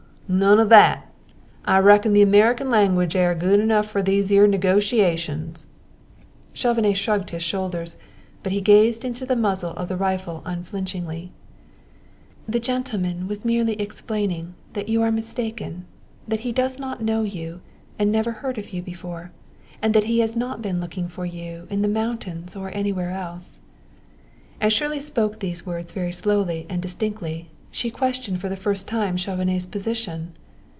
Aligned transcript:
"None 0.33 0.61
o' 0.61 0.65
that! 0.67 1.11
I 1.65 1.79
reckon 1.79 2.13
the 2.13 2.21
American 2.21 2.69
language 2.69 3.17
air 3.17 3.35
good 3.35 3.59
enough 3.59 3.85
for 3.85 4.01
these 4.01 4.31
'ere 4.31 4.47
negotiations." 4.47 5.67
Chauvenet 6.53 6.97
shrugged 6.97 7.31
his 7.31 7.43
shoulders; 7.43 7.97
but 8.41 8.53
he 8.53 8.61
gazed 8.61 9.03
into 9.03 9.25
the 9.25 9.35
muzzle 9.35 9.71
of 9.71 9.89
the 9.89 9.97
rifle 9.97 10.41
unflinchingly. 10.45 11.33
"The 12.47 12.61
gentleman 12.61 13.27
was 13.27 13.43
merely 13.43 13.73
explaining 13.73 14.53
that 14.71 14.87
you 14.87 15.01
are 15.01 15.11
mistaken; 15.11 15.83
that 16.29 16.39
he 16.47 16.53
does 16.53 16.79
not 16.79 17.03
know 17.03 17.23
you 17.23 17.59
and 17.99 18.09
never 18.09 18.31
heard 18.31 18.57
of 18.57 18.71
you 18.71 18.81
before, 18.81 19.33
and 19.81 19.93
that 19.93 20.05
he 20.05 20.19
has 20.19 20.33
not 20.33 20.61
been 20.61 20.79
looking 20.79 21.09
for 21.09 21.25
you 21.25 21.67
in 21.69 21.81
the 21.81 21.89
mountains 21.89 22.55
or 22.55 22.73
anywhere 22.73 23.11
else." 23.11 23.59
As 24.61 24.71
Shirley 24.71 25.01
spoke 25.01 25.39
these 25.39 25.65
words 25.65 25.91
very 25.91 26.13
slowly 26.13 26.65
and 26.69 26.81
distinctly 26.81 27.49
she 27.73 27.89
questioned 27.89 28.37
for 28.37 28.49
the 28.49 28.55
first 28.57 28.85
time 28.85 29.15
Chauvenet's 29.15 29.65
position. 29.65 30.29